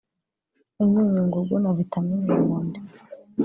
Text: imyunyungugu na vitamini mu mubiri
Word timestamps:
imyunyungugu 0.81 1.55
na 1.63 1.71
vitamini 1.77 2.29
mu 2.37 2.45
mubiri 2.51 2.79